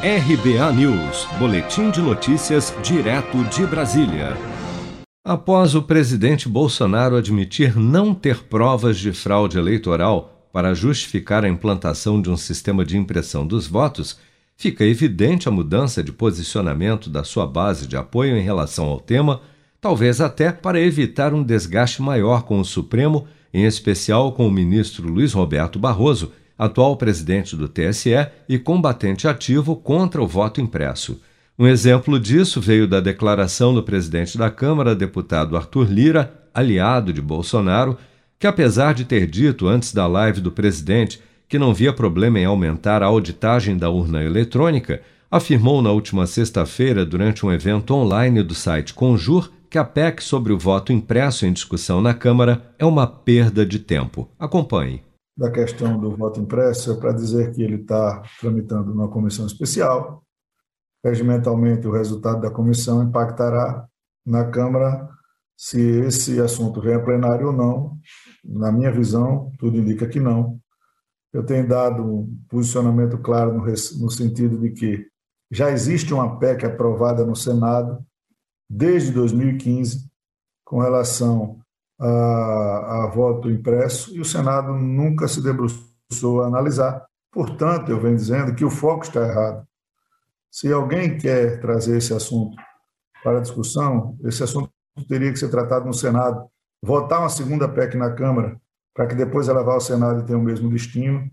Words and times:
RBA 0.00 0.72
News, 0.74 1.26
Boletim 1.40 1.90
de 1.90 2.00
Notícias, 2.00 2.72
direto 2.84 3.42
de 3.46 3.66
Brasília. 3.66 4.36
Após 5.24 5.74
o 5.74 5.82
presidente 5.82 6.48
Bolsonaro 6.48 7.16
admitir 7.16 7.76
não 7.76 8.14
ter 8.14 8.44
provas 8.44 8.96
de 8.96 9.12
fraude 9.12 9.58
eleitoral 9.58 10.48
para 10.52 10.72
justificar 10.72 11.44
a 11.44 11.48
implantação 11.48 12.22
de 12.22 12.30
um 12.30 12.36
sistema 12.36 12.84
de 12.84 12.96
impressão 12.96 13.44
dos 13.44 13.66
votos, 13.66 14.16
fica 14.56 14.84
evidente 14.84 15.48
a 15.48 15.50
mudança 15.50 16.00
de 16.00 16.12
posicionamento 16.12 17.10
da 17.10 17.24
sua 17.24 17.44
base 17.44 17.84
de 17.84 17.96
apoio 17.96 18.36
em 18.36 18.42
relação 18.42 18.86
ao 18.86 19.00
tema, 19.00 19.40
talvez 19.80 20.20
até 20.20 20.52
para 20.52 20.80
evitar 20.80 21.34
um 21.34 21.42
desgaste 21.42 22.00
maior 22.00 22.44
com 22.44 22.60
o 22.60 22.64
Supremo, 22.64 23.26
em 23.52 23.64
especial 23.64 24.30
com 24.30 24.46
o 24.46 24.52
ministro 24.52 25.08
Luiz 25.08 25.32
Roberto 25.32 25.76
Barroso 25.76 26.30
atual 26.58 26.96
presidente 26.96 27.54
do 27.54 27.68
TSE 27.68 28.26
e 28.48 28.58
combatente 28.58 29.28
ativo 29.28 29.76
contra 29.76 30.20
o 30.20 30.26
voto 30.26 30.60
impresso. 30.60 31.20
Um 31.56 31.66
exemplo 31.66 32.18
disso 32.18 32.60
veio 32.60 32.86
da 32.86 33.00
declaração 33.00 33.72
do 33.72 33.82
presidente 33.82 34.36
da 34.36 34.50
Câmara, 34.50 34.94
deputado 34.94 35.56
Arthur 35.56 35.90
Lira, 35.90 36.32
aliado 36.52 37.12
de 37.12 37.22
Bolsonaro, 37.22 37.96
que, 38.38 38.46
apesar 38.46 38.94
de 38.94 39.04
ter 39.04 39.26
dito 39.26 39.66
antes 39.66 39.92
da 39.92 40.06
live 40.06 40.40
do 40.40 40.52
presidente 40.52 41.20
que 41.48 41.58
não 41.58 41.72
via 41.72 41.92
problema 41.92 42.38
em 42.38 42.44
aumentar 42.44 43.02
a 43.02 43.06
auditagem 43.06 43.76
da 43.76 43.90
urna 43.90 44.22
eletrônica, 44.22 45.00
afirmou 45.30 45.80
na 45.80 45.90
última 45.90 46.26
sexta-feira, 46.26 47.04
durante 47.04 47.44
um 47.44 47.52
evento 47.52 47.94
online 47.94 48.42
do 48.42 48.54
site 48.54 48.94
Conjur, 48.94 49.50
que 49.70 49.78
a 49.78 49.84
PEC 49.84 50.22
sobre 50.22 50.52
o 50.52 50.58
voto 50.58 50.92
impresso 50.92 51.46
em 51.46 51.52
discussão 51.52 52.00
na 52.00 52.14
Câmara 52.14 52.72
é 52.78 52.84
uma 52.84 53.06
perda 53.06 53.66
de 53.66 53.78
tempo. 53.78 54.28
Acompanhe 54.38 55.07
da 55.38 55.52
questão 55.52 56.00
do 56.00 56.16
voto 56.16 56.40
impresso 56.40 56.90
é 56.90 56.96
para 56.96 57.12
dizer 57.12 57.52
que 57.52 57.62
ele 57.62 57.76
está 57.76 58.20
tramitando 58.40 58.92
numa 58.92 59.08
comissão 59.08 59.46
especial. 59.46 60.24
Regimentalmente, 61.04 61.86
o 61.86 61.92
resultado 61.92 62.40
da 62.40 62.50
comissão 62.50 63.04
impactará 63.04 63.86
na 64.26 64.50
Câmara 64.50 65.08
se 65.56 65.80
esse 65.80 66.40
assunto 66.40 66.80
vem 66.80 66.94
a 66.94 67.00
plenário 67.00 67.46
ou 67.46 67.52
não. 67.52 67.96
Na 68.44 68.72
minha 68.72 68.90
visão, 68.90 69.52
tudo 69.60 69.78
indica 69.78 70.08
que 70.08 70.18
não. 70.18 70.58
Eu 71.32 71.46
tenho 71.46 71.68
dado 71.68 72.02
um 72.02 72.36
posicionamento 72.48 73.16
claro 73.18 73.52
no, 73.52 73.64
no 73.64 74.10
sentido 74.10 74.58
de 74.58 74.70
que 74.70 75.06
já 75.52 75.70
existe 75.70 76.12
uma 76.12 76.36
PEC 76.36 76.66
aprovada 76.66 77.24
no 77.24 77.36
Senado 77.36 78.04
desde 78.68 79.12
2015 79.12 80.10
com 80.64 80.80
relação 80.80 81.60
a, 82.00 83.04
a 83.04 83.06
voto 83.08 83.50
impresso 83.50 84.14
e 84.14 84.20
o 84.20 84.24
Senado 84.24 84.72
nunca 84.72 85.26
se 85.26 85.42
debruçou 85.42 86.42
a 86.42 86.46
analisar. 86.46 87.04
Portanto, 87.32 87.90
eu 87.90 88.00
venho 88.00 88.16
dizendo 88.16 88.54
que 88.54 88.64
o 88.64 88.70
foco 88.70 89.04
está 89.04 89.26
errado. 89.26 89.66
Se 90.50 90.72
alguém 90.72 91.18
quer 91.18 91.60
trazer 91.60 91.98
esse 91.98 92.14
assunto 92.14 92.56
para 93.22 93.40
discussão, 93.40 94.16
esse 94.24 94.42
assunto 94.42 94.70
teria 95.08 95.30
que 95.30 95.38
ser 95.38 95.50
tratado 95.50 95.86
no 95.86 95.94
Senado, 95.94 96.48
votar 96.82 97.20
uma 97.20 97.28
segunda 97.28 97.68
PEC 97.68 97.96
na 97.96 98.12
Câmara, 98.12 98.56
para 98.94 99.06
que 99.06 99.14
depois 99.14 99.48
ela 99.48 99.62
vá 99.62 99.74
ao 99.74 99.80
Senado 99.80 100.20
e 100.20 100.24
tenha 100.24 100.38
o 100.38 100.42
mesmo 100.42 100.70
destino, 100.70 101.30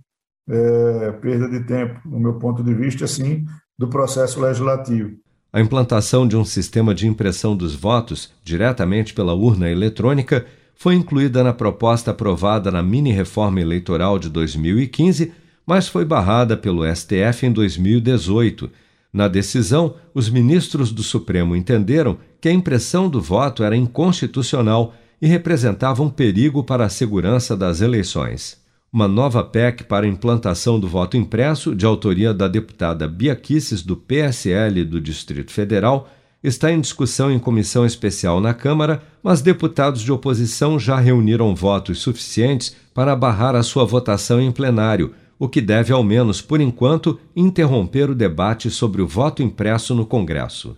é, 0.47 1.11
perda 1.13 1.47
de 1.47 1.61
tempo, 1.61 1.99
no 2.05 2.19
meu 2.19 2.37
ponto 2.37 2.63
de 2.63 2.73
vista, 2.73 3.05
assim, 3.05 3.45
do 3.77 3.89
processo 3.89 4.39
legislativo. 4.39 5.17
A 5.55 5.61
implantação 5.61 6.27
de 6.27 6.35
um 6.35 6.43
sistema 6.43 6.93
de 6.93 7.07
impressão 7.07 7.55
dos 7.55 7.73
votos 7.73 8.29
diretamente 8.43 9.13
pela 9.13 9.33
urna 9.33 9.71
eletrônica 9.71 10.45
foi 10.75 10.95
incluída 10.95 11.45
na 11.45 11.53
proposta 11.53 12.11
aprovada 12.11 12.69
na 12.69 12.83
mini-reforma 12.83 13.61
eleitoral 13.61 14.19
de 14.19 14.27
2015, 14.27 15.31
mas 15.65 15.87
foi 15.87 16.03
barrada 16.03 16.57
pelo 16.57 16.83
STF 16.93 17.45
em 17.45 17.53
2018. 17.53 18.69
Na 19.13 19.29
decisão, 19.29 19.95
os 20.13 20.29
ministros 20.29 20.91
do 20.91 21.01
Supremo 21.01 21.55
entenderam 21.55 22.17
que 22.41 22.49
a 22.49 22.53
impressão 22.53 23.07
do 23.07 23.21
voto 23.21 23.63
era 23.63 23.77
inconstitucional 23.77 24.93
e 25.21 25.25
representava 25.25 26.03
um 26.03 26.09
perigo 26.09 26.65
para 26.65 26.83
a 26.83 26.89
segurança 26.89 27.55
das 27.55 27.79
eleições 27.79 28.64
uma 28.95 29.09
nova 29.09 29.43
PEC 29.43 29.83
para 29.83 30.07
implantação 30.07 30.79
do 30.79 30.87
voto 30.87 31.17
impresso, 31.17 31.75
de 31.75 31.85
autoria 31.85 32.33
da 32.33 32.47
deputada 32.47 33.05
Bia 33.09 33.35
Kisses, 33.35 33.81
do 33.81 33.97
PSL 33.97 34.85
do 34.85 35.01
Distrito 35.01 35.51
Federal, 35.51 36.07
está 36.41 36.71
em 36.71 36.79
discussão 36.79 37.29
em 37.29 37.37
comissão 37.37 37.85
especial 37.85 38.39
na 38.39 38.53
Câmara, 38.53 39.03
mas 39.21 39.41
deputados 39.41 40.01
de 40.01 40.13
oposição 40.13 40.79
já 40.79 40.97
reuniram 40.97 41.53
votos 41.53 41.99
suficientes 41.99 42.73
para 42.93 43.17
barrar 43.17 43.53
a 43.53 43.63
sua 43.63 43.83
votação 43.83 44.39
em 44.39 44.49
plenário, 44.49 45.11
o 45.37 45.49
que 45.49 45.59
deve, 45.59 45.91
ao 45.91 46.01
menos 46.01 46.41
por 46.41 46.61
enquanto, 46.61 47.19
interromper 47.35 48.09
o 48.09 48.15
debate 48.15 48.71
sobre 48.71 49.01
o 49.01 49.07
voto 49.07 49.43
impresso 49.43 49.93
no 49.93 50.05
Congresso. 50.05 50.77